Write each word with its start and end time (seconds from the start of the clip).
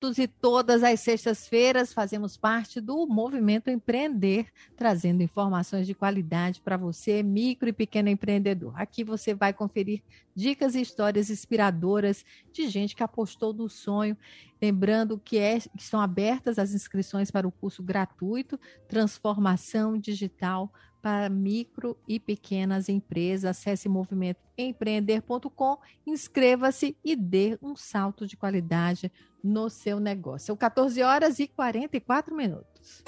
Todos 0.00 0.16
e 0.16 0.26
todas 0.26 0.82
as 0.82 0.98
sextas-feiras 1.00 1.92
fazemos 1.92 2.34
parte 2.34 2.80
do 2.80 3.06
Movimento 3.06 3.68
Empreender, 3.68 4.46
trazendo 4.74 5.22
informações 5.22 5.86
de 5.86 5.94
qualidade 5.94 6.62
para 6.62 6.78
você, 6.78 7.22
micro 7.22 7.68
e 7.68 7.72
pequeno 7.72 8.08
empreendedor. 8.08 8.72
Aqui 8.80 9.04
você 9.04 9.34
vai 9.34 9.52
conferir 9.52 10.02
dicas 10.34 10.74
e 10.74 10.80
histórias 10.80 11.28
inspiradoras 11.28 12.24
de 12.50 12.66
gente 12.66 12.96
que 12.96 13.02
apostou 13.02 13.52
no 13.52 13.68
sonho. 13.68 14.16
Lembrando 14.60 15.20
que, 15.22 15.36
é, 15.36 15.60
que 15.60 15.82
estão 15.82 16.00
abertas 16.00 16.58
as 16.58 16.72
inscrições 16.72 17.30
para 17.30 17.46
o 17.46 17.52
curso 17.52 17.82
gratuito 17.82 18.58
Transformação 18.88 19.98
Digital 19.98 20.72
para 21.00 21.28
micro 21.28 21.96
e 22.06 22.20
pequenas 22.20 22.88
empresas. 22.88 23.58
Acesse 23.58 23.88
movimentoempreender.com, 23.88 25.78
inscreva-se 26.06 26.96
e 27.04 27.16
dê 27.16 27.58
um 27.62 27.74
salto 27.76 28.26
de 28.26 28.36
qualidade 28.36 29.10
no 29.42 29.68
seu 29.70 29.98
negócio. 29.98 30.46
São 30.46 30.56
14 30.56 31.02
horas 31.02 31.38
e 31.38 31.48
44 31.48 32.34
minutos. 32.34 33.02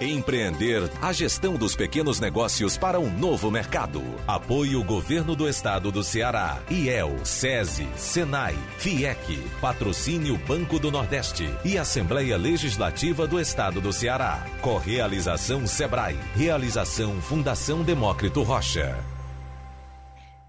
Empreender 0.00 0.90
a 1.00 1.12
gestão 1.12 1.54
dos 1.54 1.76
pequenos 1.76 2.18
negócios 2.18 2.76
para 2.76 2.98
um 2.98 3.08
novo 3.16 3.48
mercado. 3.48 4.02
Apoio 4.26 4.82
Governo 4.82 5.36
do 5.36 5.48
Estado 5.48 5.92
do 5.92 6.02
Ceará, 6.02 6.60
IEL, 6.68 7.24
SESI, 7.24 7.86
SENAI, 7.96 8.56
FIEC, 8.76 9.38
Patrocínio 9.60 10.36
Banco 10.48 10.80
do 10.80 10.90
Nordeste 10.90 11.44
e 11.64 11.78
Assembleia 11.78 12.36
Legislativa 12.36 13.24
do 13.24 13.38
Estado 13.38 13.80
do 13.80 13.92
Ceará. 13.92 14.44
Correalização 14.60 15.64
Sebrae. 15.64 16.16
Realização 16.34 17.20
Fundação 17.20 17.84
Demócrito 17.84 18.42
Rocha. 18.42 18.98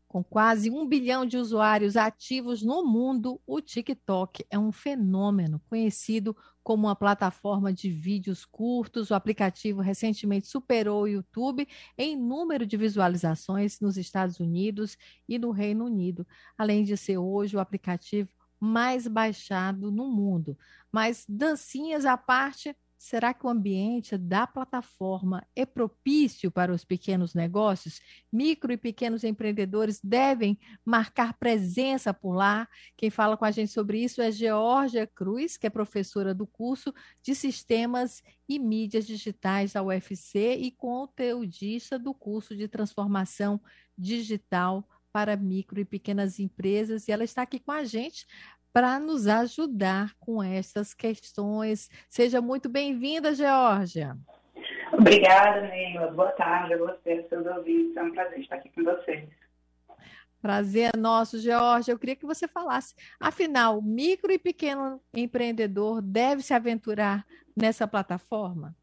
Com 0.07 0.23
quase 0.23 0.71
um 0.71 0.87
bilhão 0.87 1.23
de 1.23 1.37
usuários 1.37 1.95
ativos 1.95 2.63
no 2.63 2.83
mundo, 2.83 3.39
o 3.45 3.61
TikTok 3.61 4.43
é 4.49 4.57
um 4.57 4.71
fenômeno 4.71 5.61
conhecido 5.69 6.35
como 6.65 6.87
uma 6.87 6.95
plataforma 6.95 7.71
de 7.71 7.91
vídeos 7.91 8.43
curtos. 8.43 9.11
O 9.11 9.13
aplicativo 9.13 9.81
recentemente 9.81 10.47
superou 10.47 11.03
o 11.03 11.07
YouTube 11.07 11.67
em 11.95 12.17
número 12.17 12.65
de 12.65 12.75
visualizações 12.75 13.79
nos 13.79 13.97
Estados 13.97 14.39
Unidos 14.39 14.97
e 15.29 15.37
no 15.37 15.51
Reino 15.51 15.85
Unido, 15.85 16.25
além 16.57 16.83
de 16.83 16.97
ser 16.97 17.19
hoje 17.19 17.55
o 17.55 17.59
aplicativo 17.59 18.29
mais 18.59 19.07
baixado 19.07 19.91
no 19.91 20.09
mundo. 20.09 20.57
Mas 20.91 21.23
dancinhas 21.29 22.03
à 22.03 22.17
parte, 22.17 22.75
Será 22.97 23.33
que 23.33 23.45
o 23.45 23.49
ambiente 23.49 24.17
da 24.17 24.47
plataforma 24.47 25.45
é 25.55 25.65
propício 25.65 26.49
para 26.49 26.73
os 26.73 26.85
pequenos 26.85 27.33
negócios? 27.33 27.99
Micro 28.31 28.71
e 28.71 28.77
pequenos 28.77 29.23
empreendedores 29.23 29.99
devem 30.03 30.57
marcar 30.83 31.33
presença 31.37 32.13
por 32.13 32.33
lá. 32.33 32.67
Quem 32.95 33.09
fala 33.09 33.37
com 33.37 33.45
a 33.45 33.51
gente 33.51 33.71
sobre 33.71 34.03
isso 34.03 34.21
é 34.21 34.31
Georgia 34.31 35.05
Cruz, 35.05 35.57
que 35.57 35.67
é 35.67 35.69
professora 35.69 36.33
do 36.33 36.47
curso 36.47 36.93
de 37.21 37.35
Sistemas 37.35 38.23
e 38.47 38.57
Mídias 38.57 39.05
Digitais 39.05 39.73
da 39.73 39.83
UFC 39.83 40.55
e 40.55 40.71
conteudista 40.71 41.99
do 41.99 42.13
curso 42.13 42.55
de 42.55 42.67
Transformação 42.67 43.61
Digital 43.97 44.87
para 45.15 45.37
micro 45.37 45.79
e 45.79 45.85
pequenas 45.85 46.39
empresas. 46.39 47.07
E 47.07 47.11
ela 47.13 47.23
está 47.23 47.43
aqui 47.43 47.57
com 47.57 47.71
a 47.71 47.85
gente 47.85 48.27
para 48.75 48.99
nos 48.99 49.25
ajudar 49.25 50.11
com 50.19 50.43
essas 50.43 50.93
questões. 50.93 51.89
Seja 52.09 52.41
muito 52.41 52.67
bem-vinda, 52.67 53.33
Georgia. 53.33 54.17
Obrigada, 54.91 55.61
Neila. 55.61 56.07
Boa 56.07 56.33
tarde 56.33 56.73
a 56.73 56.77
você, 56.77 57.25
seus 57.29 57.47
ouvintes. 57.47 57.95
É 57.95 58.03
um 58.03 58.11
prazer 58.11 58.39
estar 58.41 58.57
aqui 58.57 58.69
com 58.75 58.83
vocês. 58.83 59.29
Prazer 60.41 60.91
é 60.93 60.97
nosso, 60.97 61.39
Georgia. 61.39 61.93
Eu 61.93 61.97
queria 61.97 62.17
que 62.17 62.25
você 62.25 62.49
falasse. 62.49 62.93
Afinal, 63.17 63.81
micro 63.81 64.29
e 64.29 64.37
pequeno 64.37 64.99
empreendedor 65.13 66.01
deve 66.01 66.41
se 66.41 66.53
aventurar 66.53 67.25
nessa 67.55 67.87
plataforma? 67.87 68.75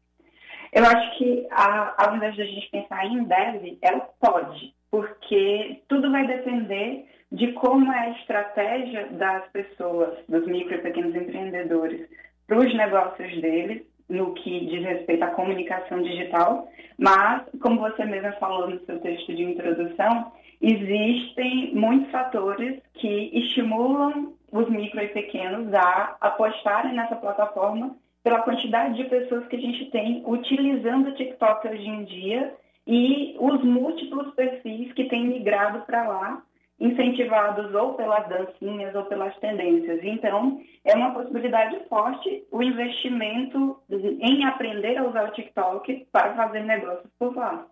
Eu 0.71 0.83
acho 0.85 1.19
que, 1.19 1.47
a, 1.51 2.07
ao 2.07 2.15
invés 2.15 2.33
de 2.33 2.41
a 2.41 2.45
gente 2.45 2.67
pensar 2.71 3.05
em 3.05 3.23
deve, 3.25 3.77
é 3.79 3.95
o 3.95 4.01
pode, 4.19 4.73
porque 4.89 5.83
tudo 5.87 6.11
vai 6.11 6.25
depender 6.25 7.07
de 7.33 7.51
como 7.53 7.91
é 7.91 7.99
a 7.99 8.09
estratégia 8.11 9.07
das 9.07 9.47
pessoas, 9.47 10.19
dos 10.29 10.45
micro 10.45 10.75
e 10.75 10.81
pequenos 10.81 11.15
empreendedores, 11.15 12.07
para 12.45 12.59
os 12.59 12.73
negócios 12.75 13.41
deles, 13.41 13.81
no 14.07 14.33
que 14.35 14.67
diz 14.67 14.85
respeito 14.85 15.23
à 15.23 15.31
comunicação 15.31 16.03
digital, 16.03 16.69
mas, 16.95 17.41
como 17.59 17.79
você 17.79 18.05
mesma 18.05 18.33
falou 18.33 18.69
no 18.69 18.79
seu 18.85 18.99
texto 18.99 19.33
de 19.33 19.41
introdução, 19.41 20.31
existem 20.61 21.73
muitos 21.73 22.11
fatores 22.11 22.79
que 22.93 23.31
estimulam 23.33 24.33
os 24.51 24.69
micro 24.69 25.01
e 25.01 25.07
pequenos 25.07 25.73
a 25.73 26.15
apostarem 26.21 26.93
nessa 26.93 27.15
plataforma 27.15 27.95
pela 28.23 28.43
quantidade 28.43 28.95
de 28.95 29.05
pessoas 29.05 29.47
que 29.47 29.55
a 29.55 29.59
gente 29.59 29.89
tem 29.89 30.23
utilizando 30.27 31.09
o 31.09 31.15
TikTok 31.15 31.67
hoje 31.67 31.87
em 31.87 32.03
dia 32.03 32.53
e 32.85 33.35
os 33.39 33.63
múltiplos 33.63 34.35
perfis 34.35 34.93
que 34.93 35.05
têm 35.05 35.25
migrado 35.25 35.79
para 35.87 36.07
lá 36.07 36.43
incentivados 36.79 37.73
ou 37.73 37.93
pelas 37.93 38.27
dancinhas 38.27 38.93
ou 38.95 39.05
pelas 39.05 39.35
tendências. 39.37 39.99
Então, 40.03 40.61
é 40.83 40.95
uma 40.95 41.13
possibilidade 41.13 41.79
forte 41.87 42.43
o 42.51 42.61
investimento 42.61 43.79
em 43.89 44.45
aprender 44.45 44.97
a 44.97 45.07
usar 45.07 45.29
o 45.29 45.31
TikTok 45.31 46.07
para 46.11 46.35
fazer 46.35 46.61
negócios 46.61 47.09
por 47.17 47.35
lá. 47.35 47.65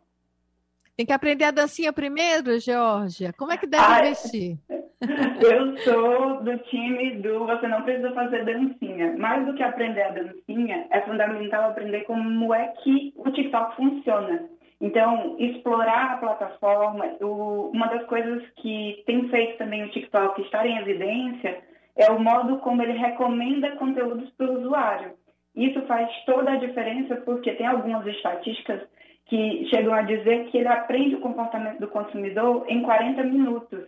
Tem 0.95 1.05
que 1.05 1.13
aprender 1.13 1.45
a 1.45 1.51
dancinha 1.51 1.91
primeiro, 1.91 2.59
Georgia. 2.59 3.33
Como 3.33 3.51
é 3.51 3.57
que 3.57 3.65
deve 3.65 3.83
ah, 3.83 3.99
investir? 3.99 4.57
Eu 5.41 5.77
sou 5.79 6.43
do 6.43 6.57
time 6.59 7.15
do 7.21 7.45
você 7.47 7.67
não 7.67 7.81
precisa 7.81 8.11
fazer 8.13 8.45
dancinha. 8.45 9.17
Mais 9.17 9.45
do 9.45 9.55
que 9.55 9.63
aprender 9.63 10.03
a 10.03 10.11
dancinha, 10.11 10.85
é 10.91 11.01
fundamental 11.01 11.71
aprender 11.71 12.01
como 12.01 12.53
é 12.53 12.67
que 12.83 13.13
o 13.17 13.31
TikTok 13.31 13.75
funciona. 13.77 14.47
Então, 14.81 15.35
explorar 15.37 16.13
a 16.13 16.17
plataforma, 16.17 17.05
o, 17.21 17.69
uma 17.71 17.85
das 17.85 18.03
coisas 18.07 18.43
que 18.57 19.03
tem 19.05 19.29
feito 19.29 19.59
também 19.59 19.83
o 19.83 19.89
TikTok 19.89 20.41
estar 20.41 20.65
em 20.65 20.79
evidência 20.79 21.61
é 21.95 22.09
o 22.09 22.19
modo 22.19 22.57
como 22.57 22.81
ele 22.81 22.93
recomenda 22.93 23.75
conteúdos 23.75 24.27
para 24.31 24.47
o 24.47 24.59
usuário. 24.59 25.11
Isso 25.55 25.81
faz 25.83 26.09
toda 26.25 26.53
a 26.53 26.55
diferença 26.55 27.15
porque 27.17 27.53
tem 27.53 27.67
algumas 27.67 28.07
estatísticas 28.07 28.81
que 29.27 29.67
chegam 29.69 29.93
a 29.93 30.01
dizer 30.01 30.47
que 30.47 30.57
ele 30.57 30.67
aprende 30.67 31.15
o 31.15 31.21
comportamento 31.21 31.79
do 31.79 31.87
consumidor 31.87 32.65
em 32.67 32.81
40 32.81 33.23
minutos. 33.23 33.81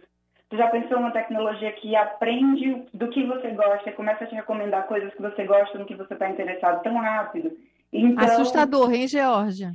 Você 0.48 0.58
já 0.58 0.68
pensou 0.68 1.00
uma 1.00 1.10
tecnologia 1.10 1.72
que 1.72 1.96
aprende 1.96 2.84
do 2.94 3.08
que 3.08 3.26
você 3.26 3.50
gosta 3.50 3.90
e 3.90 3.94
começa 3.94 4.26
a 4.26 4.28
te 4.28 4.36
recomendar 4.36 4.86
coisas 4.86 5.12
que 5.16 5.22
você 5.22 5.44
gosta, 5.46 5.80
no 5.80 5.86
que 5.86 5.96
você 5.96 6.14
está 6.14 6.30
interessado 6.30 6.84
tão 6.84 6.96
rápido? 6.98 7.52
Então, 7.92 8.24
Assustador, 8.24 8.94
hein, 8.94 9.08
Georgia? 9.08 9.72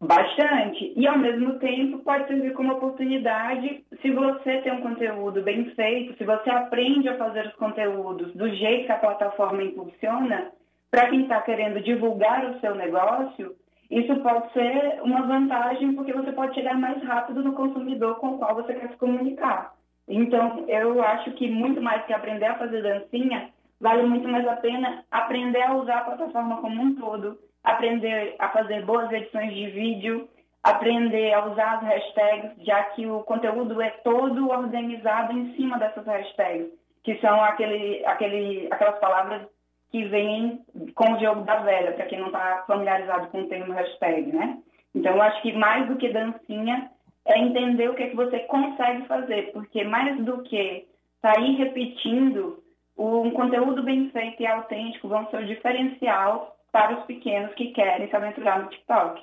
Bastante. 0.00 0.92
E, 0.96 1.06
ao 1.06 1.18
mesmo 1.18 1.58
tempo, 1.58 1.98
pode 2.00 2.26
servir 2.26 2.52
como 2.52 2.74
oportunidade 2.74 3.84
se 4.02 4.10
você 4.10 4.58
tem 4.58 4.72
um 4.72 4.82
conteúdo 4.82 5.42
bem 5.42 5.64
feito, 5.74 6.16
se 6.18 6.24
você 6.24 6.50
aprende 6.50 7.08
a 7.08 7.16
fazer 7.16 7.46
os 7.46 7.54
conteúdos 7.54 8.34
do 8.34 8.48
jeito 8.54 8.86
que 8.86 8.92
a 8.92 8.98
plataforma 8.98 9.62
impulsiona, 9.62 10.50
para 10.90 11.08
quem 11.08 11.22
está 11.22 11.40
querendo 11.40 11.80
divulgar 11.80 12.44
o 12.44 12.60
seu 12.60 12.74
negócio, 12.74 13.54
isso 13.90 14.14
pode 14.20 14.52
ser 14.52 15.00
uma 15.02 15.22
vantagem 15.22 15.94
porque 15.94 16.12
você 16.12 16.32
pode 16.32 16.54
chegar 16.54 16.74
mais 16.78 17.02
rápido 17.02 17.42
no 17.42 17.52
consumidor 17.52 18.16
com 18.16 18.30
o 18.30 18.38
qual 18.38 18.54
você 18.54 18.74
quer 18.74 18.90
se 18.90 18.96
comunicar. 18.96 19.72
Então, 20.06 20.64
eu 20.68 21.02
acho 21.02 21.32
que 21.32 21.50
muito 21.50 21.80
mais 21.80 22.04
que 22.04 22.12
aprender 22.12 22.46
a 22.46 22.58
fazer 22.58 22.82
dancinha, 22.82 23.50
vale 23.80 24.02
muito 24.02 24.28
mais 24.28 24.46
a 24.46 24.56
pena 24.56 25.04
aprender 25.10 25.62
a 25.62 25.74
usar 25.74 25.98
a 25.98 26.04
plataforma 26.04 26.60
como 26.60 26.82
um 26.82 26.94
todo 26.94 27.38
aprender 27.64 28.36
a 28.38 28.50
fazer 28.50 28.84
boas 28.84 29.10
edições 29.10 29.52
de 29.54 29.70
vídeo, 29.70 30.28
aprender 30.62 31.32
a 31.32 31.46
usar 31.46 31.78
as 31.78 31.82
hashtags, 31.82 32.52
já 32.64 32.82
que 32.84 33.06
o 33.06 33.20
conteúdo 33.20 33.80
é 33.80 33.90
todo 34.04 34.50
organizado 34.50 35.32
em 35.32 35.54
cima 35.56 35.78
dessas 35.78 36.06
hashtags, 36.06 36.68
que 37.02 37.18
são 37.18 37.42
aquele, 37.42 38.04
aquele, 38.06 38.68
aquelas 38.70 38.98
palavras 38.98 39.42
que 39.90 40.04
vêm 40.04 40.60
com 40.94 41.12
o 41.12 41.20
jogo 41.20 41.42
da 41.42 41.56
velha, 41.56 41.92
para 41.92 42.06
quem 42.06 42.18
não 42.18 42.26
está 42.26 42.64
familiarizado 42.66 43.28
com 43.28 43.42
o 43.42 43.48
termo 43.48 43.72
hashtag, 43.72 44.32
né? 44.32 44.58
Então, 44.94 45.14
eu 45.14 45.22
acho 45.22 45.40
que 45.42 45.52
mais 45.52 45.86
do 45.86 45.96
que 45.96 46.12
dancinha 46.12 46.90
é 47.26 47.38
entender 47.38 47.88
o 47.88 47.94
que, 47.94 48.02
é 48.02 48.08
que 48.08 48.16
você 48.16 48.40
consegue 48.40 49.06
fazer, 49.06 49.52
porque 49.52 49.84
mais 49.84 50.16
do 50.24 50.42
que 50.42 50.86
sair 51.22 51.56
repetindo, 51.56 52.62
um 52.98 53.30
conteúdo 53.30 53.82
bem 53.82 54.10
feito 54.10 54.42
e 54.42 54.46
autêntico 54.46 55.08
vão 55.08 55.28
ser 55.30 55.36
o 55.38 55.46
diferencial 55.46 56.56
para 56.74 56.98
os 56.98 57.06
pequenos 57.06 57.54
que 57.54 57.68
querem 57.70 58.08
se 58.08 58.16
aventurar 58.16 58.60
no 58.60 58.68
TikTok. 58.68 59.22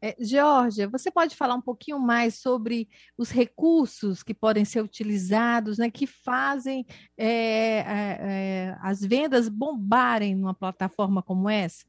É, 0.00 0.14
Georgia, 0.20 0.88
você 0.88 1.10
pode 1.10 1.34
falar 1.34 1.56
um 1.56 1.60
pouquinho 1.60 1.98
mais 1.98 2.40
sobre 2.40 2.88
os 3.18 3.32
recursos 3.32 4.22
que 4.22 4.32
podem 4.32 4.64
ser 4.64 4.82
utilizados, 4.82 5.78
né, 5.78 5.90
que 5.90 6.06
fazem 6.06 6.86
é, 7.18 7.26
é, 7.26 8.18
é 8.20 8.76
as 8.82 9.04
vendas 9.04 9.48
bombarem 9.48 10.36
numa 10.36 10.54
plataforma 10.54 11.24
como 11.24 11.50
essa? 11.50 11.84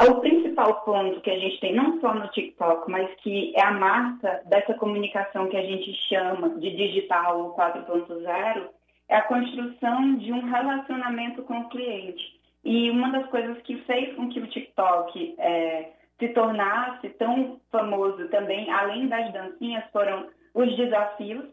O 0.00 0.20
principal 0.20 0.82
ponto 0.82 1.20
que 1.20 1.30
a 1.30 1.38
gente 1.38 1.60
tem, 1.60 1.74
não 1.74 2.00
só 2.00 2.14
no 2.14 2.28
TikTok, 2.28 2.90
mas 2.90 3.14
que 3.16 3.54
é 3.54 3.62
a 3.62 3.72
marca 3.72 4.42
dessa 4.46 4.72
comunicação 4.74 5.48
que 5.48 5.56
a 5.56 5.62
gente 5.62 5.92
chama 6.08 6.48
de 6.58 6.70
digital 6.74 7.54
4.0, 7.54 8.68
é 9.06 9.16
a 9.16 9.22
construção 9.22 10.16
de 10.16 10.32
um 10.32 10.46
relacionamento 10.50 11.42
com 11.42 11.60
o 11.60 11.68
cliente. 11.68 12.42
E 12.64 12.90
uma 12.90 13.10
das 13.10 13.26
coisas 13.28 13.60
que 13.62 13.76
fez 13.82 14.14
com 14.16 14.28
que 14.30 14.40
o 14.40 14.46
TikTok 14.46 15.34
é, 15.38 15.90
se 16.18 16.28
tornasse 16.28 17.10
tão 17.10 17.60
famoso 17.70 18.28
também, 18.28 18.70
além 18.70 19.06
das 19.08 19.32
dancinhas, 19.32 19.84
foram 19.92 20.28
os 20.54 20.74
desafios, 20.76 21.44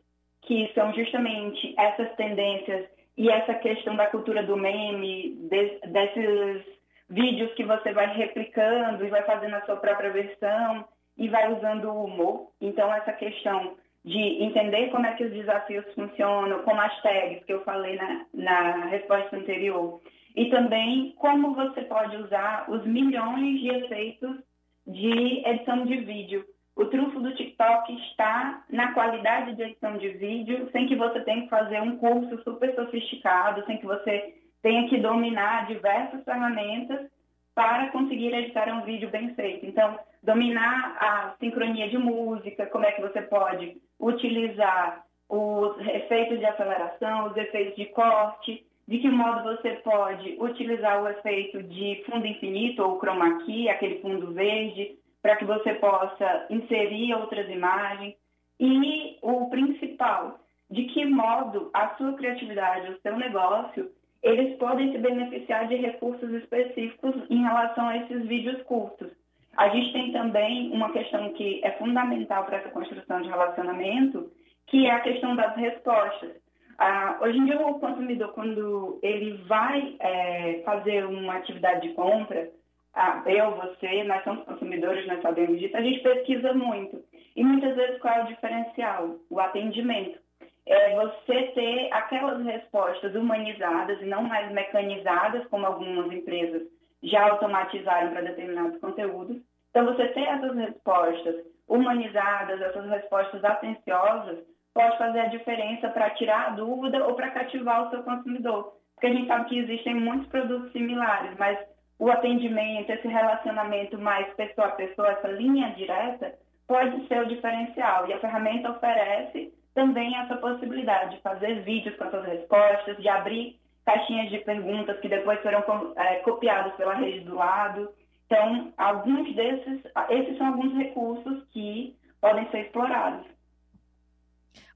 que 0.44 0.72
são 0.74 0.94
justamente 0.94 1.76
essas 1.78 2.16
tendências 2.16 2.88
e 3.18 3.30
essa 3.30 3.54
questão 3.56 3.96
da 3.96 4.08
cultura 4.08 4.42
do 4.44 4.56
meme, 4.56 5.36
de, 5.50 5.80
desses 5.88 6.64
vídeos 7.10 7.54
que 7.54 7.64
você 7.64 7.92
vai 7.92 8.16
replicando 8.16 9.06
e 9.06 9.10
vai 9.10 9.22
fazendo 9.24 9.56
a 9.56 9.66
sua 9.66 9.76
própria 9.76 10.12
versão 10.12 10.86
e 11.18 11.28
vai 11.28 11.52
usando 11.54 11.90
o 11.90 12.06
humor. 12.06 12.52
Então, 12.62 12.92
essa 12.94 13.12
questão 13.12 13.76
de 14.04 14.44
entender 14.44 14.90
como 14.90 15.06
é 15.06 15.14
que 15.14 15.26
os 15.26 15.32
desafios 15.32 15.86
funcionam, 15.94 16.64
como 16.64 16.80
as 16.82 17.02
tags 17.02 17.44
que 17.44 17.54
eu 17.54 17.64
falei 17.64 17.96
na, 17.98 18.26
na 18.34 18.86
resposta 18.86 19.36
anterior, 19.36 20.02
e 20.36 20.50
também 20.50 21.14
como 21.18 21.54
você 21.54 21.82
pode 21.82 22.16
usar 22.18 22.66
os 22.70 22.86
milhões 22.86 23.60
de 23.60 23.70
efeitos 23.70 24.38
de 24.86 25.48
edição 25.48 25.86
de 25.86 25.98
vídeo. 25.98 26.46
O 26.76 26.86
trunfo 26.86 27.20
do 27.20 27.36
TikTok 27.36 27.94
está 28.08 28.64
na 28.70 28.94
qualidade 28.94 29.56
de 29.56 29.64
edição 29.64 29.98
de 29.98 30.10
vídeo, 30.10 30.70
sem 30.72 30.88
que 30.88 30.96
você 30.96 31.20
tenha 31.22 31.44
que 31.44 31.50
fazer 31.50 31.82
um 31.82 31.98
curso 31.98 32.42
super 32.44 32.74
sofisticado, 32.76 33.66
sem 33.66 33.78
que 33.78 33.86
você 33.86 34.36
tenha 34.62 34.88
que 34.88 34.98
dominar 34.98 35.68
diversas 35.68 36.24
ferramentas 36.24 37.10
para 37.54 37.90
conseguir 37.90 38.34
editar 38.34 38.70
um 38.74 38.82
vídeo 38.82 39.10
bem 39.10 39.34
feito. 39.36 39.66
Então, 39.66 40.00
dominar 40.24 40.98
a 41.00 41.36
sincronia 41.40 41.90
de 41.90 41.98
música, 41.98 42.66
como 42.68 42.86
é 42.86 42.92
que 42.94 43.02
você 43.02 43.22
pode 43.24 43.78
utilizar 44.00 45.04
os 45.28 45.78
efeitos 45.88 46.40
de 46.40 46.46
aceleração, 46.46 47.28
os 47.28 47.38
efeitos 47.38 47.76
de 47.76 47.86
corte, 47.88 48.66
de 48.92 49.00
que 49.00 49.10
modo 49.10 49.44
você 49.44 49.76
pode 49.86 50.36
utilizar 50.38 51.02
o 51.02 51.08
efeito 51.08 51.64
de 51.64 52.04
fundo 52.06 52.28
infinito 52.28 52.84
ou 52.84 53.00
chroma 53.00 53.38
key, 53.46 53.70
aquele 53.70 54.02
fundo 54.02 54.34
verde, 54.34 54.98
para 55.22 55.38
que 55.38 55.46
você 55.46 55.76
possa 55.76 56.48
inserir 56.50 57.14
outras 57.14 57.50
imagens. 57.50 58.16
E 58.60 59.18
o 59.22 59.50
principal, 59.50 60.42
de 60.70 60.84
que 60.88 61.06
modo 61.06 61.70
a 61.74 61.96
sua 61.96 62.12
criatividade, 62.16 62.92
o 62.92 63.00
seu 63.00 63.18
negócio, 63.18 63.90
eles 64.22 64.58
podem 64.58 64.92
se 64.92 64.98
beneficiar 64.98 65.70
de 65.70 65.76
recursos 65.78 66.30
específicos 66.34 67.16
em 67.30 67.44
relação 67.44 67.88
a 67.88 67.96
esses 67.96 68.28
vídeos 68.28 68.62
curtos. 68.64 69.10
A 69.56 69.70
gente 69.70 69.94
tem 69.94 70.12
também 70.12 70.70
uma 70.74 70.92
questão 70.92 71.32
que 71.32 71.62
é 71.64 71.72
fundamental 71.78 72.44
para 72.44 72.58
essa 72.58 72.70
construção 72.70 73.22
de 73.22 73.30
relacionamento, 73.30 74.30
que 74.68 74.86
é 74.86 74.92
a 74.92 75.00
questão 75.00 75.34
das 75.34 75.56
respostas. 75.56 76.41
Ah, 76.84 77.16
hoje 77.22 77.38
em 77.38 77.46
dia, 77.46 77.62
o 77.62 77.80
consumidor, 77.80 78.34
quando 78.34 78.98
ele 79.04 79.38
vai 79.48 79.96
é, 80.00 80.64
fazer 80.66 81.06
uma 81.06 81.36
atividade 81.36 81.88
de 81.88 81.94
compra, 81.94 82.50
ah, 82.96 83.22
eu, 83.28 83.52
você, 83.52 84.04
nós 84.04 84.24
somos 84.24 84.44
consumidores, 84.46 85.06
nós 85.06 85.22
sabemos 85.22 85.60
disso, 85.60 85.78
a 85.78 85.82
gente 85.84 86.00
pesquisa 86.00 86.56
muito. 86.56 87.04
E 87.36 87.44
muitas 87.44 87.76
vezes 87.76 88.00
qual 88.00 88.16
é 88.16 88.24
o 88.24 88.28
diferencial? 88.28 89.16
O 89.30 89.40
atendimento. 89.40 90.18
É 90.66 90.96
você 90.96 91.44
ter 91.54 91.94
aquelas 91.94 92.44
respostas 92.44 93.14
humanizadas 93.14 94.02
e 94.02 94.06
não 94.06 94.24
mais 94.24 94.52
mecanizadas, 94.52 95.46
como 95.50 95.68
algumas 95.68 96.12
empresas 96.12 96.64
já 97.04 97.30
automatizaram 97.30 98.10
para 98.10 98.22
determinados 98.22 98.80
conteúdos. 98.80 99.38
Então, 99.70 99.86
você 99.86 100.08
ter 100.08 100.24
essas 100.24 100.58
respostas 100.58 101.36
humanizadas, 101.68 102.60
essas 102.60 102.90
respostas 102.90 103.44
atenciosas, 103.44 104.40
pode 104.74 104.98
fazer 104.98 105.20
a 105.20 105.28
diferença 105.28 105.90
para 105.90 106.10
tirar 106.12 106.48
a 106.48 106.50
dúvida 106.52 107.06
ou 107.06 107.16
para 107.16 107.32
cativar 107.32 107.88
o 107.88 107.90
seu 107.90 108.04
consumidor. 108.04 108.74
Porque 108.96 109.08
a 109.08 109.14
gente 109.14 109.28
sabe 109.28 109.50
que 109.50 109.60
existem 109.60 109.96
muitos 109.96 110.28
produtos 110.28 110.72
similares, 110.72 111.36
mas 111.38 111.58
o 112.00 112.10
atendimento, 112.10 112.90
esse 112.90 113.08
relacionamento 113.08 113.98
mais 114.00 114.32
pessoa 114.34 114.68
a 114.68 114.72
pessoa, 114.72 115.12
essa 115.12 115.28
linha 115.28 115.72
direta, 115.72 116.34
pode 116.68 117.08
ser 117.08 117.22
o 117.22 117.28
diferencial. 117.28 118.08
E 118.08 118.14
a 118.14 118.20
ferramenta 118.20 118.72
oferece 118.72 119.54
também 119.74 120.16
essa 120.18 120.36
possibilidade 120.38 121.16
de 121.16 121.22
fazer 121.22 121.62
vídeos 121.64 121.96
com 121.96 122.06
essas 122.06 122.26
respostas, 122.26 122.98
de 122.98 123.10
abrir 123.10 123.60
caixinhas 123.86 124.30
de 124.30 124.40
perguntas 124.40 125.00
que 125.00 125.10
depois 125.10 125.42
serão 125.42 125.64
é, 125.96 126.16
copiadas 126.18 126.74
pela 126.76 126.94
rede 126.96 127.22
do 127.22 127.36
lado. 127.36 127.90
Então, 128.26 128.72
alguns 128.78 129.34
desses, 129.36 129.82
esses 130.10 130.38
são 130.38 130.48
alguns 130.48 130.74
recursos 130.76 131.44
que 131.52 131.96
podem 132.22 132.50
ser 132.50 132.66
explorados. 132.66 133.31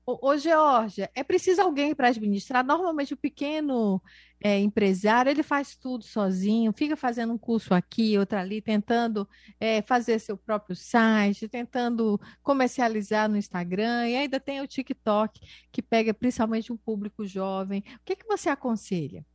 Ô, 0.08 0.38
Georgia, 0.38 1.10
é 1.16 1.24
preciso 1.24 1.64
alguém 1.64 1.96
para 1.96 2.10
administrar. 2.10 2.64
Normalmente 2.64 3.16
o 3.16 3.18
pequeno 3.18 4.00
é, 4.44 4.60
empresário 4.60 5.32
ele 5.32 5.42
faz 5.42 5.76
tudo 5.76 6.04
sozinho, 6.04 6.72
fica 6.72 6.96
fazendo 6.96 7.34
um 7.34 7.40
curso 7.40 7.74
aqui, 7.74 8.16
outro 8.16 8.38
ali, 8.38 8.62
tentando 8.62 9.28
é, 9.60 9.82
fazer 9.82 10.20
seu 10.20 10.38
próprio 10.38 10.76
site, 10.76 11.48
tentando 11.48 12.20
comercializar 12.44 13.28
no 13.28 13.36
Instagram, 13.36 14.08
e 14.08 14.16
ainda 14.16 14.40
tem 14.40 14.62
o 14.62 14.68
TikTok, 14.68 15.40
que 15.72 15.82
pega 15.82 16.14
principalmente 16.14 16.72
um 16.72 16.78
público 16.78 17.26
jovem. 17.26 17.84
O 17.96 18.06
que, 18.06 18.16
que 18.16 18.28
você 18.28 18.48
aconselha? 18.48 19.26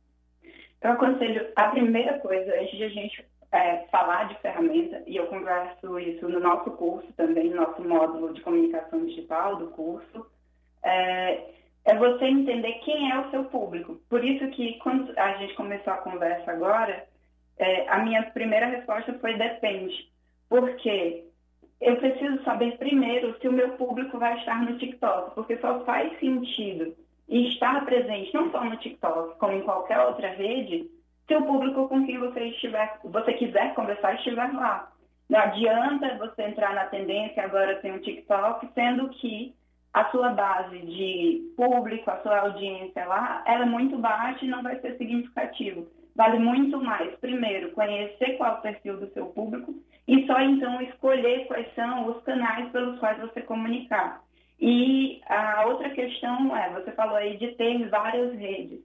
Eu 0.81 0.91
aconselho 0.91 1.51
a 1.53 1.67
primeira 1.67 2.17
coisa, 2.19 2.49
antes 2.61 2.77
de 2.77 2.83
a 2.85 2.89
gente 2.89 3.25
é, 3.51 3.85
falar 3.91 4.29
de 4.29 4.39
ferramenta, 4.39 5.03
e 5.05 5.17
eu 5.17 5.27
converso 5.27 5.99
isso 5.99 6.29
no 6.29 6.39
nosso 6.39 6.71
curso 6.71 7.11
também, 7.17 7.49
no 7.49 7.57
nosso 7.57 7.83
módulo 7.83 8.33
de 8.33 8.39
comunicação 8.39 9.05
digital 9.05 9.57
do 9.57 9.67
curso, 9.67 10.25
é, 10.83 11.51
é 11.85 11.95
você 11.95 12.25
entender 12.25 12.73
quem 12.83 13.11
é 13.11 13.19
o 13.19 13.29
seu 13.31 13.45
público. 13.45 13.99
Por 14.09 14.23
isso 14.23 14.47
que 14.49 14.77
quando 14.79 15.17
a 15.17 15.33
gente 15.33 15.53
começou 15.55 15.93
a 15.93 15.97
conversa 15.97 16.51
agora, 16.51 17.05
é, 17.57 17.87
a 17.89 17.99
minha 17.99 18.23
primeira 18.31 18.67
resposta 18.67 19.13
foi 19.19 19.35
depende. 19.35 20.09
Porque 20.49 21.25
eu 21.79 21.95
preciso 21.97 22.43
saber 22.43 22.77
primeiro 22.77 23.35
se 23.39 23.47
o 23.47 23.53
meu 23.53 23.69
público 23.71 24.17
vai 24.19 24.37
estar 24.37 24.61
no 24.63 24.77
TikTok, 24.77 25.33
porque 25.33 25.57
só 25.57 25.83
faz 25.83 26.17
sentido 26.19 26.95
estar 27.27 27.85
presente 27.85 28.33
não 28.33 28.51
só 28.51 28.63
no 28.63 28.77
TikTok, 28.77 29.39
como 29.39 29.53
em 29.53 29.61
qualquer 29.61 29.99
outra 30.01 30.29
rede, 30.29 30.89
se 31.27 31.35
o 31.35 31.45
público 31.45 31.87
com 31.87 32.05
quem 32.05 32.19
você 32.19 32.47
estiver, 32.47 32.99
você 33.03 33.33
quiser 33.33 33.73
conversar 33.73 34.15
estiver 34.15 34.51
lá. 34.53 34.91
Não 35.29 35.39
adianta 35.39 36.17
você 36.17 36.43
entrar 36.43 36.75
na 36.75 36.85
tendência 36.85 37.41
agora 37.41 37.77
tem 37.77 37.95
o 37.95 38.01
TikTok, 38.01 38.67
sendo 38.75 39.07
que 39.09 39.55
a 39.93 40.05
sua 40.09 40.29
base 40.29 40.79
de 40.79 41.53
público, 41.55 42.09
a 42.09 42.21
sua 42.21 42.39
audiência 42.39 43.05
lá, 43.05 43.43
ela 43.45 43.63
é 43.63 43.67
muito 43.67 43.97
baixa 43.97 44.45
e 44.45 44.47
não 44.47 44.63
vai 44.63 44.79
ser 44.79 44.97
significativo. 44.97 45.87
Vale 46.15 46.39
muito 46.39 46.81
mais, 46.81 47.13
primeiro, 47.19 47.71
conhecer 47.71 48.37
qual 48.37 48.55
é 48.55 48.57
o 48.57 48.61
perfil 48.61 48.97
do 48.97 49.11
seu 49.13 49.27
público 49.27 49.73
e 50.07 50.25
só 50.25 50.39
então 50.41 50.81
escolher 50.81 51.45
quais 51.47 51.73
são 51.73 52.07
os 52.07 52.23
canais 52.23 52.69
pelos 52.71 52.99
quais 52.99 53.19
você 53.19 53.41
comunicar. 53.41 54.21
E 54.59 55.21
a 55.25 55.65
outra 55.65 55.89
questão 55.89 56.55
é, 56.55 56.69
você 56.69 56.91
falou 56.91 57.15
aí 57.15 57.37
de 57.37 57.47
ter 57.55 57.89
várias 57.89 58.33
redes. 58.37 58.79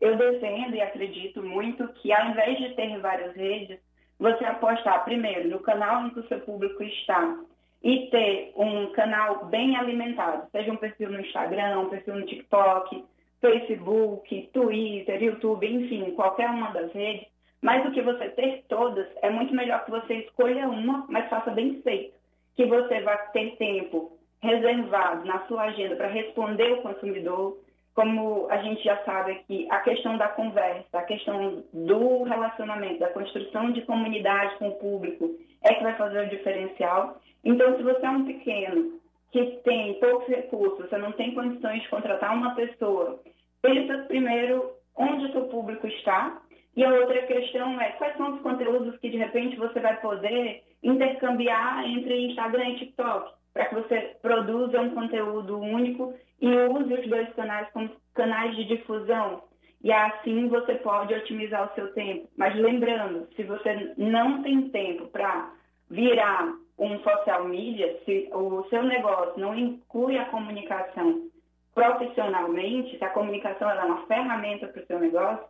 Eu 0.00 0.16
defendo 0.16 0.74
e 0.74 0.80
acredito 0.80 1.42
muito 1.42 1.86
que 1.94 2.12
ao 2.12 2.30
invés 2.30 2.58
de 2.58 2.70
ter 2.70 2.98
várias 2.98 3.34
redes, 3.36 3.78
você 4.18 4.44
apostar 4.44 5.04
primeiro 5.04 5.48
no 5.48 5.60
canal 5.60 6.10
que 6.10 6.20
o 6.20 6.28
seu 6.28 6.40
público 6.40 6.82
está 6.82 7.38
e 7.82 8.08
ter 8.10 8.52
um 8.56 8.92
canal 8.92 9.46
bem 9.46 9.76
alimentado, 9.76 10.48
seja 10.52 10.72
um 10.72 10.76
perfil 10.76 11.10
no 11.10 11.20
Instagram, 11.20 11.80
um 11.80 11.88
perfil 11.88 12.16
no 12.16 12.26
TikTok, 12.26 13.04
Facebook, 13.40 14.50
Twitter, 14.52 15.22
YouTube, 15.22 15.66
enfim, 15.66 16.10
qualquer 16.12 16.50
uma 16.50 16.70
das 16.70 16.92
redes, 16.92 17.26
mais 17.62 17.82
do 17.84 17.92
que 17.92 18.02
você 18.02 18.28
ter 18.30 18.64
todas, 18.68 19.06
é 19.22 19.30
muito 19.30 19.54
melhor 19.54 19.84
que 19.84 19.90
você 19.90 20.14
escolha 20.14 20.68
uma, 20.68 21.06
mas 21.08 21.28
faça 21.28 21.50
bem 21.50 21.80
feito, 21.82 22.14
que 22.54 22.66
você 22.66 23.00
vai 23.00 23.18
ter 23.32 23.56
tempo 23.56 24.18
reservado 24.42 25.26
na 25.26 25.46
sua 25.46 25.64
agenda 25.64 25.96
para 25.96 26.08
responder 26.08 26.72
o 26.72 26.82
consumidor, 26.82 27.58
como 27.94 28.46
a 28.50 28.58
gente 28.58 28.82
já 28.82 28.96
sabe 29.04 29.32
aqui, 29.32 29.66
a 29.70 29.80
questão 29.80 30.16
da 30.16 30.28
conversa, 30.28 30.98
a 30.98 31.02
questão 31.02 31.64
do 31.72 32.22
relacionamento, 32.22 33.00
da 33.00 33.08
construção 33.08 33.72
de 33.72 33.82
comunidade 33.82 34.56
com 34.56 34.68
o 34.68 34.76
público 34.76 35.30
é 35.62 35.74
que 35.74 35.82
vai 35.82 35.94
fazer 35.96 36.26
o 36.26 36.28
diferencial. 36.28 37.20
Então, 37.44 37.76
se 37.76 37.82
você 37.82 38.06
é 38.06 38.10
um 38.10 38.24
pequeno 38.24 39.00
que 39.32 39.44
tem 39.64 39.94
poucos 39.94 40.28
recursos, 40.28 40.88
você 40.88 40.98
não 40.98 41.12
tem 41.12 41.34
condições 41.34 41.82
de 41.82 41.88
contratar 41.88 42.34
uma 42.34 42.54
pessoa, 42.54 43.20
pensa 43.62 44.04
primeiro 44.08 44.72
onde 44.96 45.26
o 45.26 45.32
seu 45.32 45.44
público 45.46 45.86
está. 45.86 46.40
E 46.76 46.84
a 46.84 46.92
outra 46.92 47.22
questão 47.22 47.80
é 47.80 47.90
quais 47.92 48.16
são 48.16 48.34
os 48.34 48.42
conteúdos 48.42 48.96
que 48.98 49.10
de 49.10 49.16
repente 49.16 49.56
você 49.56 49.80
vai 49.80 50.00
poder 50.00 50.62
intercambiar 50.82 51.84
entre 51.84 52.26
Instagram 52.26 52.68
e 52.70 52.76
TikTok, 52.76 53.32
para 53.52 53.66
que 53.66 53.74
você 53.74 54.16
produza 54.22 54.80
um 54.80 54.90
conteúdo 54.90 55.58
único 55.58 56.14
e 56.40 56.48
use 56.48 56.94
os 56.94 57.08
dois 57.08 57.32
canais 57.34 57.68
como 57.72 57.90
canais 58.14 58.54
de 58.56 58.64
difusão. 58.64 59.42
E 59.82 59.92
assim 59.92 60.48
você 60.48 60.74
pode 60.74 61.14
otimizar 61.14 61.70
o 61.70 61.74
seu 61.74 61.92
tempo. 61.94 62.28
Mas 62.36 62.54
lembrando, 62.54 63.28
se 63.34 63.42
você 63.42 63.94
não 63.96 64.42
tem 64.42 64.68
tempo 64.70 65.06
para 65.06 65.52
virar 65.88 66.54
um 66.78 66.98
social 67.00 67.44
media, 67.44 67.98
se 68.04 68.28
o 68.32 68.64
seu 68.68 68.82
negócio 68.82 69.38
não 69.38 69.54
inclui 69.54 70.18
a 70.18 70.26
comunicação 70.26 71.28
profissionalmente, 71.74 72.98
se 72.98 73.04
a 73.04 73.10
comunicação 73.10 73.70
é 73.70 73.84
uma 73.84 74.06
ferramenta 74.06 74.66
para 74.66 74.82
o 74.82 74.86
seu 74.86 74.98
negócio, 74.98 75.44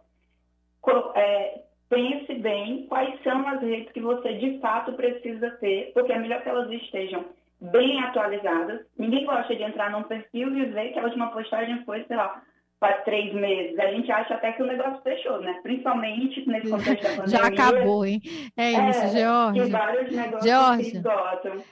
é, 1.14 1.62
pense 1.88 2.34
bem 2.34 2.86
quais 2.86 3.20
são 3.22 3.46
as 3.48 3.60
redes 3.60 3.92
que 3.92 4.00
você 4.00 4.34
de 4.34 4.58
fato 4.60 4.92
precisa 4.92 5.50
ter, 5.52 5.92
porque 5.92 6.12
é 6.12 6.18
melhor 6.18 6.42
que 6.42 6.48
elas 6.48 6.70
estejam 6.70 7.24
bem 7.60 8.00
atualizadas. 8.02 8.80
Ninguém 8.98 9.26
gosta 9.26 9.54
de 9.54 9.62
entrar 9.62 9.90
num 9.90 10.02
perfil 10.04 10.56
e 10.56 10.66
ver 10.66 10.92
que 10.92 10.98
a 10.98 11.04
última 11.04 11.30
postagem 11.30 11.84
foi, 11.84 12.04
sei 12.04 12.16
lá, 12.16 12.42
faz 12.80 13.04
três 13.04 13.32
meses. 13.34 13.78
A 13.78 13.90
gente 13.92 14.10
acha 14.10 14.34
até 14.34 14.52
que 14.52 14.62
o 14.62 14.66
negócio 14.66 15.02
fechou, 15.02 15.40
né? 15.40 15.60
Principalmente 15.62 16.48
nesse 16.48 16.70
contexto 16.70 17.02
da 17.02 17.08
pandemia. 17.10 17.28
Já 17.28 17.46
acabou, 17.46 18.06
hein? 18.06 18.22
É 18.56 18.70
isso, 18.70 19.00
é, 19.00 19.08
Georgia. 19.08 19.62
Tem 19.62 19.70
vários 19.70 20.16
negócios 20.16 20.50
Georgia. 20.50 20.90
que 20.90 20.96
esgotam. 20.96 21.64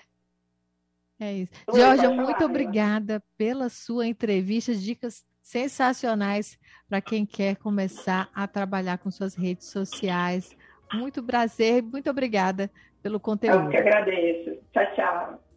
É 1.20 1.32
isso. 1.32 1.52
Georgia, 1.74 2.10
muito 2.10 2.44
obrigada 2.44 3.22
pela 3.36 3.68
sua 3.68 4.06
entrevista, 4.06 4.72
dicas 4.74 5.26
sensacionais 5.42 6.58
para 6.88 7.00
quem 7.00 7.24
quer 7.24 7.56
começar 7.56 8.28
a 8.34 8.46
trabalhar 8.46 8.98
com 8.98 9.10
suas 9.10 9.34
redes 9.34 9.68
sociais. 9.70 10.56
Muito 10.92 11.22
prazer, 11.22 11.82
muito 11.82 12.08
obrigada 12.08 12.70
pelo 13.02 13.18
conteúdo. 13.18 13.64
Eu 13.64 13.70
que 13.70 13.76
agradeço. 13.78 14.58
Tchau, 14.72 14.94
tchau. 14.94 15.47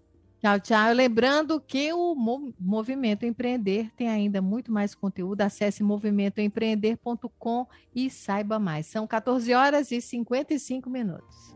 Tchau, 0.41 0.59
tchau. 0.59 0.91
Lembrando 0.91 1.61
que 1.61 1.93
o 1.93 2.15
Movimento 2.59 3.23
Empreender 3.23 3.91
tem 3.95 4.09
ainda 4.09 4.41
muito 4.41 4.71
mais 4.71 4.95
conteúdo. 4.95 5.41
Acesse 5.41 5.83
movimentoempreender.com 5.83 7.67
e 7.93 8.09
saiba 8.09 8.57
mais. 8.57 8.87
São 8.87 9.05
14 9.05 9.53
horas 9.53 9.91
e 9.91 10.01
55 10.01 10.89
minutos. 10.89 11.55